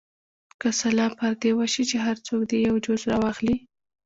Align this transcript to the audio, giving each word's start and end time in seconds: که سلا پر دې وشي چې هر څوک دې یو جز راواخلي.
که 0.61 0.69
سلا 0.79 1.07
پر 1.17 1.33
دې 1.41 1.51
وشي 1.59 1.83
چې 1.89 1.97
هر 2.05 2.17
څوک 2.27 2.41
دې 2.49 2.57
یو 2.67 2.75
جز 2.85 3.01
راواخلي. 3.09 3.57